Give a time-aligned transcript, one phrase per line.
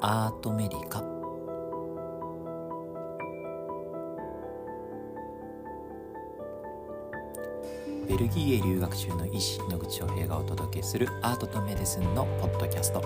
[0.00, 1.02] アートメリカ。
[8.06, 13.02] ベルギーへ留学中の医師野口翔平がお届けするアートとメディスンのポッドキャスト。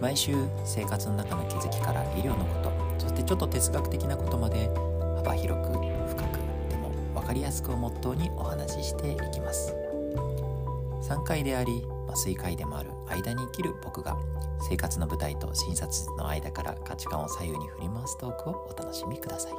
[0.00, 2.72] 毎週生活の中の気づきから医療のこと。
[2.98, 4.68] そしてちょっと哲学的なことまで
[5.16, 5.68] 幅広く
[6.08, 9.74] 深くでも分かりやすくをモットーにお話ししていきます。
[11.02, 14.16] 3回であり麻酔科医でもある間に生きる僕が
[14.68, 19.52] 生活の舞台と診察室の間から価値観を左右に振り回すトークをお楽しみください。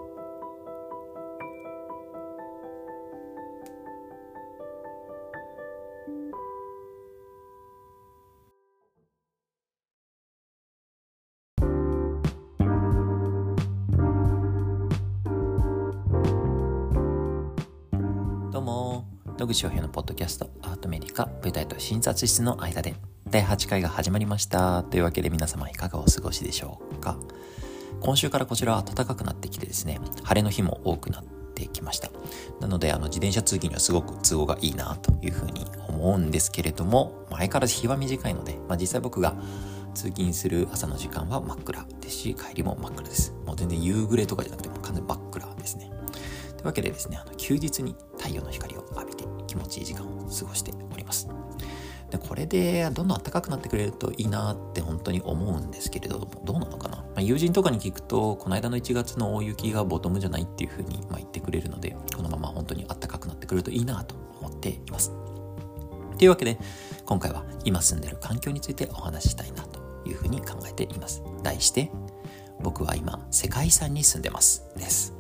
[18.52, 19.06] どうも
[19.38, 22.96] 野口翔平のポッドキャストアートメディカ舞台と診察室の間で
[23.32, 24.82] 第8回が始まりました。
[24.82, 27.16] というわけで皆様いかがお過ごしでしょうか。
[28.02, 32.10] 今週からこちらは暖かくなってきてですね晴れの日も多くなってきました。
[32.60, 39.36] なのであの自転車通勤にはすごく都合がいいなというふうに思うんですけれども前から日は短いので、まあ、実際僕が
[39.94, 43.36] 通勤する朝の時間は真っ暗ですし帰りも真っ暗です。
[43.46, 45.92] もう全然夕暮れとかじゃなくてもう完全に真っ暗ですね。
[46.58, 51.28] というわけでですねあの休日に太陽の光を浴びて気持ちいい時間を過ごしております。
[52.12, 65.12] でこれでどんどん暖かくなってくれるといいなって本当に思うんですけれどもどうなのかな、まあ、友人とかに聞くとこの間の1月の大雪がボトムじゃないっていうふうにま言ってくれるのでこのまま本当に暖かくなってくるといいなと思っています。
[66.18, 66.60] というわけで
[67.06, 71.22] 今回は今住んでる環境についてお話ししたいなというふうに考えています。
[71.44, 71.92] 題して
[72.62, 74.66] 僕は今世界遺産に住んでます。
[74.76, 75.20] です。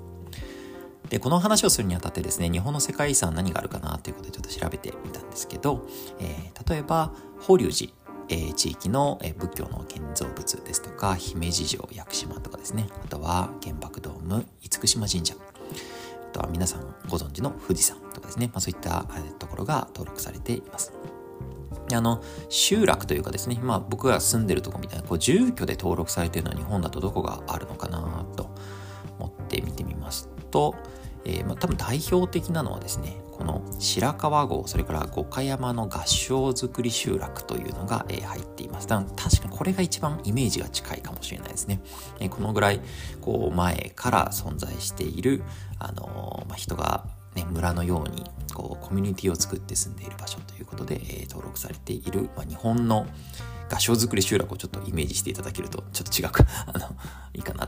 [1.09, 5.87] で、この話をするにあたってですね、日本の世界遺産何があるかなということでちょっと調べてみたんですけど、
[6.19, 7.93] えー、例えば、法隆寺、
[8.29, 19.03] えー、地域の、え、仏教の建造物ですとか、姫路城、屋久島とかですね、あとは原爆ドーム、厳島神社、あとは皆さんご存知の富士山とかですね、まあ、そういった
[19.39, 20.93] ところが登録されています。
[21.91, 28.51] あの、集落というかですね、まあ僕が住んでるとこみたいな、こう住居で登録されているのは日本だとどこがあるのかなと
[29.17, 30.75] 思って見てみますと、
[31.59, 38.87] 多分代表的なのはですねこの白川郷それから五箇山の合掌造り集落というのが、えー、入っています。
[38.87, 41.81] だから確かにこれが一番イメージが近いかもしれないですね、
[42.19, 42.81] えー、このぐらい
[43.21, 45.43] こう前から存在している、
[45.79, 47.05] あのまあ、人が
[47.35, 53.05] ね、村のようにこうコミュニティを作って住んでいる場所ということで、えー、登録されている、まあ、日本の
[53.71, 56.87] 合掌造り集落をちょっとイメージしていただけるとちょっと違うか あの
[57.33, 57.67] いいかな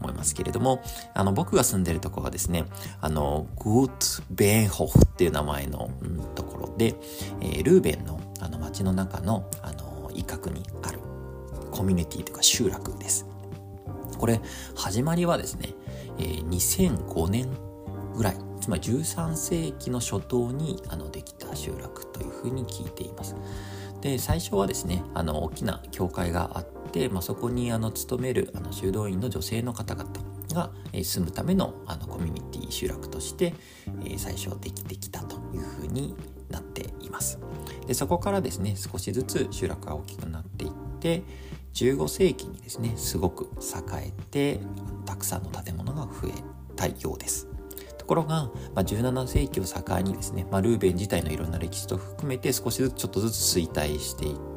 [0.00, 0.82] 思いますけれども
[1.14, 2.64] あの僕が住んでるところはですね
[3.00, 3.94] あのグート・
[4.30, 6.94] ベーンホフっていう名前の、うん、ところで、
[7.40, 10.98] えー、ルーベンのあの街の中のあの一角にある
[11.70, 13.26] コミュニティというか集落です
[14.18, 14.40] これ
[14.74, 15.74] 始まりはですね、
[16.18, 17.48] えー、2005年
[18.16, 23.34] ぐらいつまり13世紀の初頭にあのできた集落というふうに聞いています。
[24.02, 30.10] で最初はですねあの大きな教会があって、まあ、そこにあの勤めるあの修道院の女性の方々
[30.52, 33.54] が、え、住むためのあのコミュニティ集落として、
[34.04, 36.14] え、最初できてきたというふうに
[36.50, 37.38] なっています。
[37.86, 41.22] でそこからですね少しずつ集落が大きくなっていって
[41.74, 44.60] 15世紀にですねすごく栄えて
[45.06, 46.32] たくさんの建物が増え
[46.76, 47.48] たようです。
[47.98, 54.49] ところが、まあ、17世紀を境にですね、まあ、ルーベン自体のいろんな歴史と含めて少しずつちょっとずつ衰退していって、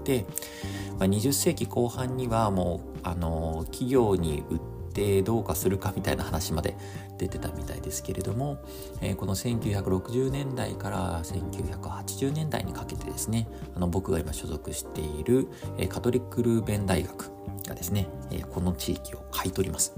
[0.99, 4.59] まあ、20世紀後半にはもうあの企業に売っ
[4.93, 6.75] てどうかするかみたいな話まで
[7.17, 8.59] 出てたみたいですけれども、
[9.01, 15.47] えー、この1960年代から1980年代にかけてですねあの僕が今所属している、
[15.77, 17.31] えー、カトリックルーベン大学
[17.67, 19.95] がですね、えー、この地域を買い取ります。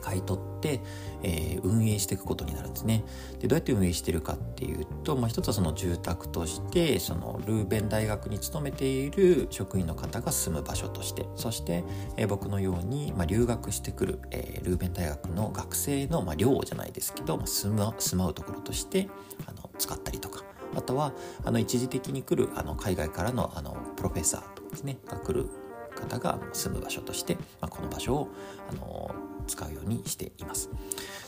[0.00, 0.80] 買い取って、
[1.22, 3.04] えー、運営していくことになるんですね。
[3.40, 11.84] でどうやって運営してるかっていうと、まあ、一つはその住宅としてそのルーベン大学に勤めている職員の方が住む場所としてそして、
[12.16, 19.08] えー、僕のように、まあ、留学してくる、えー、ルーベン大学の学生の、まあ、寮じゃないですけど、まあ、住ま住まうところとして
[19.46, 20.44] あの使ったりとか
[20.76, 21.12] あとは
[21.44, 25.48] あの一時的に来るあの海外からのあのプロフェッサーとかですねが来る
[25.94, 28.28] 方が住む場所として、まあ、この場所を
[28.70, 29.14] あの
[29.46, 30.70] 使うようにしています。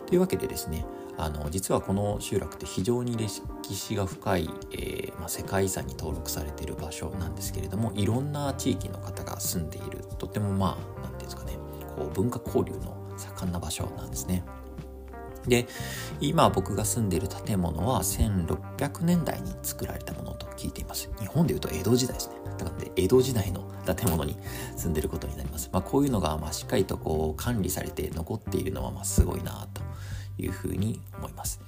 [0.07, 0.85] というわけでですね
[1.19, 11.59] あの実はこの集落って非常に歴史が深い、えー、まあ、世界遺産に登録されている場所なんですけれどもいろんな地域の方が住んでいるとてもまあ何て言うんですかね
[11.97, 14.45] こう文化交流の盛んな場所なんですね。
[15.49, 15.67] で
[16.21, 24.37] 今僕が住んでいる建物は1600年代に作られたものと聞いています日本でいうと江戸時代ですねだから江戸時代の建物に
[24.77, 25.71] 住んでることになります。
[25.73, 29.83] まあ、こういうのがまあしっかりとこう管理されて残っているのはまあすごいなと
[30.39, 31.61] いうふうに思います。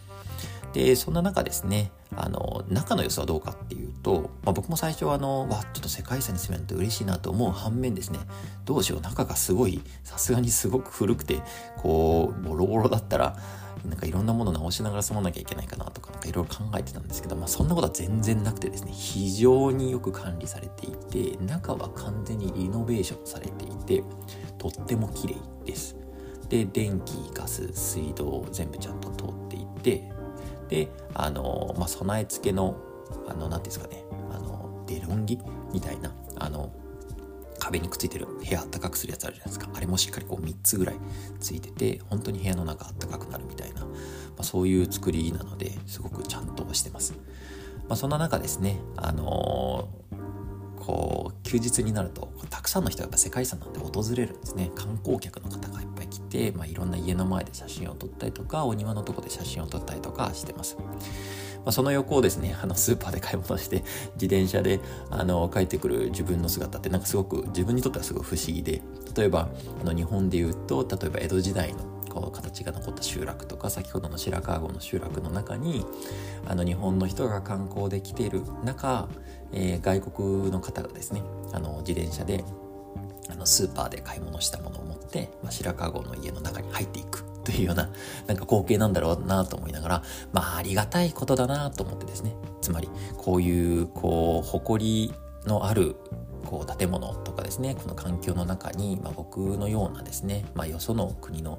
[0.73, 8.19] で、そんな中ですね、あの、中の様子はどうかっていうと、まあ、僕も最初はあの、わ、ちょっと世界遺産に住めるのって嬉しいなと思う反面ですね、
[8.65, 11.43] どうしよう、中がすごい、さすがにすごく古くて、
[11.79, 13.37] こう、ボロボロだったら、
[13.89, 24.05] なんかいろんなもの直しながら住まなきゃいけないかなとか、なんかいろいろ考えてたんですけど、まあそんなことは全然なくてですね、非常によく管理されていて、中は完全にリノベーションされていて、
[24.59, 25.97] とっても綺麗です。
[26.49, 30.11] で、電気、ガス、水道、全部ちゃんと通っていて、
[30.69, 32.77] で、あの、まあ備え付けの、
[33.29, 35.39] あの、なんですかね、あの、デロンギ
[35.73, 36.71] みたいな、あの、
[37.69, 39.69] 壁にくっついてる部屋あったかくするやつあるじゃないですか。
[39.75, 40.97] あれもしっかりこう3つぐらい
[41.39, 43.89] ついてて本当に部屋の中あったかくなるみたいな、ま
[44.39, 47.13] あ、そういう作りなのですごくちゃんとしてます、
[47.89, 50.18] まあ、そんな中ですねあのー、
[50.79, 54.71] こう休日になるとたくさんの人がやっぱ世界遺産なんで訪れるんですね。
[54.75, 60.77] 観光客の方がいっぱい来て、まあ、いろんな家の前で写真を撮ったりとかお庭のとこで写真を撮ったりとかしてます。
[61.69, 63.83] まあ、その横をですね、あの、スーパーで買い物して、
[64.15, 64.81] 自転車で、
[65.11, 68.81] あの、帰ってくる自分の姿って、なんかすごく、自分にとってはすごい不思議で、
[69.17, 69.49] 例えば、
[69.81, 71.81] あの、日本で言うと、例えば江戸時代の、
[72.21, 75.85] こう、形が残った集落とか、先ほどの白川郷の集落の中に、
[76.47, 79.09] あの、日本の人が観光で来ている中、
[79.53, 81.23] えー、外国の方がですね、
[81.53, 82.45] あの、自転車で、
[83.31, 87.25] あの、スーパーで買い物したものを持って、まあ、白川郷の家の中に入っていく。
[87.45, 87.89] というような、
[88.29, 92.35] なんか光景なんだろうなと思いながら、まあありがたいことだなと思ってですね。
[92.61, 95.15] つまり、こういう、こう、誇り
[95.47, 95.97] のある
[96.49, 101.59] こう建物とかですねこの環境の中に、まあ、僕のようなですね、まあ、よその国の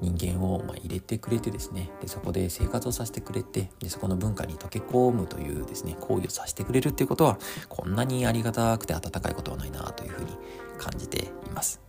[0.00, 10.30] 人間をま入れてくれてですねでそこで生活をさせてくれてでそこの文化に溶け込むというですね行為をさせてくれるっていうことはこんなにありがたくて温かいことはないなというふうに
[10.78, 11.80] 感じています。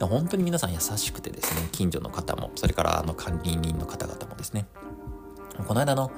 [0.00, 4.66] 本当に皆さん優しくてですね、近所の方も、それからあの管理人の方々もですね、
[5.66, 6.12] この間の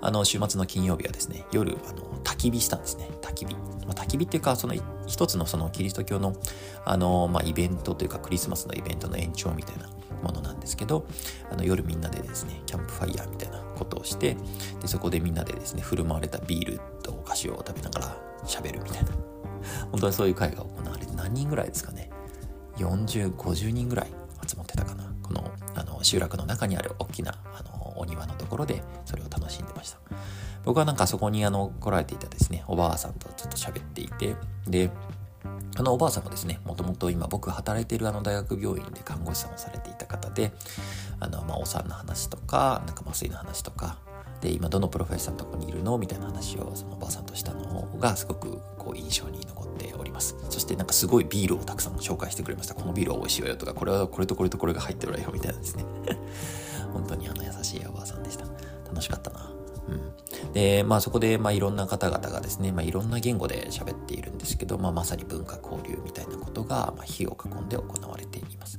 [0.00, 3.08] あの週末の金曜日はですね、夜、あの、焚き火したんですね。
[3.22, 3.54] 焚き火。
[3.54, 3.60] ま
[3.90, 4.74] あ、焚き火っていうか、その
[5.06, 6.36] 一つのそのキリスト教の、
[6.84, 9.88] あの、まあ、イベントというかクリスマスのイベントの延長みたいな
[10.22, 11.06] ものなんですけど、
[11.50, 14.36] あの夜みんなでですね、キャンプファイヤーみたいなことをして、
[14.80, 19.10] で、そこでみんなでですね、振る舞われたビールとお菓子を食べながら喋るみたいな。
[19.90, 22.10] 本当にそういう会が行われて何人ぐらいですかね。
[22.76, 24.06] 40、50人ぐらい
[24.46, 25.04] 集まってたかな。
[25.22, 29.98] この、あの、集落の中にある大きな、あの、お庭のところで、それを楽しんでました。
[30.64, 34.36] 僕はなんかそこに、あの、来られていたですね、おばあさんとちょっと喋っていて、
[34.66, 34.90] で、
[35.76, 40.52] あのおばあさんもですね、もともと今僕働いているあの大学病院で看護師さんをされていた方で、
[41.18, 43.98] あの、まあ、お産の話とか、なんか麻酔の話とか、
[44.40, 45.96] で、今どのプロフェッサーのとこにいるの？
[45.96, 50.36] みたいな話をそのおばあさんとしたのがすごくこう印象に残っております。
[50.50, 52.74] そしてなんかすごいビールをたくさん紹介してくれました。
[52.74, 55.84] このビールは美味しいわよとか、これはこれとこれとこれが入ってるわよみたいなですね。
[56.92, 58.44] 本当にあの優しいおばあさんでした。
[58.86, 59.53] 楽しかったな。
[60.54, 68.78] で、まあそこで、まあいろんな方々がですね、まあいろんな言語で喋っているんですけど、まあまさに文化交流みたいなことが、まあ、火を囲んで行われています。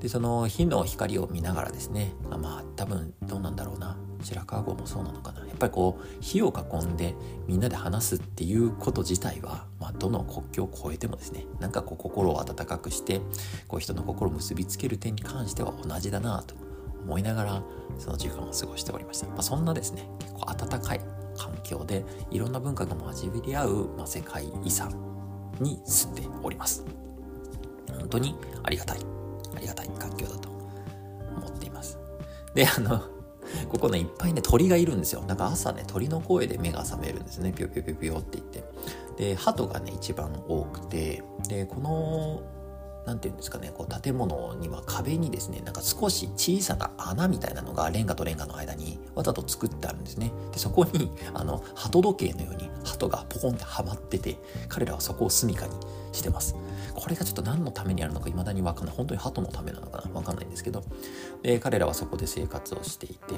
[0.00, 3.96] で、その火の光を見ながらですね、まあ、まあ多分どうなんだろうな。
[4.20, 5.46] 白川郷もそうなのかな。
[5.46, 7.14] やっぱりこう、火を囲んで
[7.46, 13.20] みんなで話すっていうこと自体は、まあどの国境を越えてもですね、なんかこう心を温かくして、
[13.68, 16.56] こう人の心を結びつける点に関しては同じだなと
[17.08, 17.62] 思いながら、
[17.98, 19.26] その時間を過ごしておりました。
[19.28, 21.00] まあそんなですね、結構温かい
[21.38, 24.92] 環境でいろんな文化が交わり合う、まあ、世界遺産
[25.58, 26.84] に住んでおります。
[27.98, 28.98] 本当にありがたい。
[29.56, 31.98] ありがたい環境だと思っています。
[32.54, 33.00] で、あの、
[33.70, 35.22] ここね、いっぱいね、鳥がいるんですよ。
[35.22, 37.52] なんか朝ね、鳥の声で目が覚めるんですね。
[37.52, 38.64] ぴょぴょぴょぴょって言って。
[39.16, 42.42] で、鳩がね、一番多くて、で、この、
[43.06, 50.32] なんていうんですかね、こう建物には壁にですね、なんか少し小さな穴みたいなのがレンガとレンガの間にわざと作ってあるんですね。
[50.52, 54.36] で、そこに、あの、鳩時計のように鳩がポコンってはまってて、
[54.68, 55.72] 彼らはそこを住処に
[56.12, 56.54] してます。
[56.94, 58.94] これがちょっと何のためにあるのか未だにわかんない。
[58.94, 60.82] 本当に鳩のためなのかなわかんないんですけど、
[61.42, 63.34] で、彼らはそこで生活をしていて、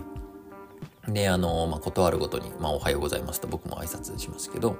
[1.12, 4.78] で、あの、まあ、断るごとに、まあ、おはようございますと僕も挨拶しますけど、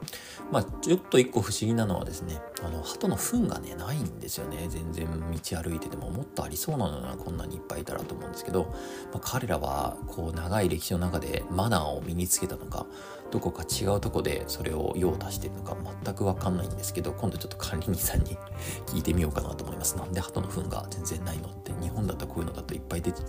[0.51, 4.67] まあ、ちょっと一個不思議なのはですね、あの、鳩の糞がね、ないんですよね。
[4.69, 8.73] 全然道歩いててももっとありそうなのな、こんなにいっぱいいたらと思うんですけど、
[9.13, 12.87] まあ、彼らは、こう、長い歴史の中でマナーを身につけたのか、
[13.31, 18.37] どこか違うとこでそれを用足してるのか全くわかんないんですけど、今度ちょっと管理人さんに
[18.87, 19.97] 聞いてみようかなと思います。
[19.97, 23.23] なんで鳩の糞が全然ないのって、日本だったらこういうのだといっぱい出て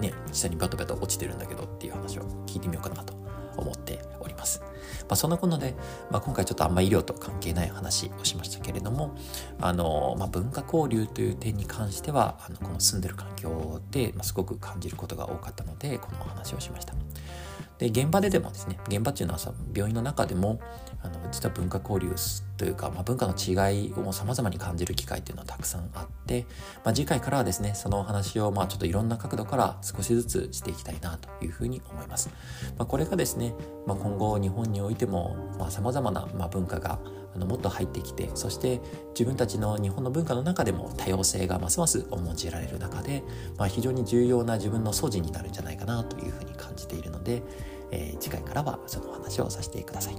[0.00, 1.73] ね、下にバタバタ落ちてるんだけど
[2.20, 3.14] を聞いてみようかなと
[3.56, 4.62] 思っております。
[5.08, 5.74] あ、そんなことで、
[6.10, 9.14] まあ、今回ちょっとあんま医療と関係ない話をしましたけれども
[9.60, 16.94] あの、まあ、文化交流という点に関してはあのこの住んでる環境で、ま、すごく感じることが多かったのでこのお話をしました。
[17.78, 20.60] で現場ででもですね現場っていうのはさ病院の中でも
[21.02, 22.14] あの実は文化交流
[22.56, 26.46] というか、まあ、文化の違いをさまざまに感じる機会っていうのはたくさんあって、
[26.84, 32.30] まあ、次回からはですねそのお話をまあちょっといろんな角度から少しずつしていきたいなというふうに思います。
[32.78, 33.54] まあ、これがですね、
[33.86, 35.36] まあ、今後日本においても
[35.68, 36.98] さまざ、まなま文化が
[37.34, 43.22] あのもっと入ってきてそして自分たちの日本の文化の中でも多様性がますます重んじられる中で、
[43.56, 47.42] まあ、非常に重要な自分の素地になるんじゃないかなというふうに感じているので、
[47.90, 50.16] えー、次回からはそのお話をさせてください。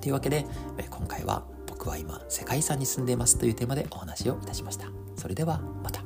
[0.00, 0.46] というわけで、
[0.78, 4.88] え、今回は僕は今世界遺産に住んでいますというテーマでお話をいたしました。
[5.16, 6.05] それではまた。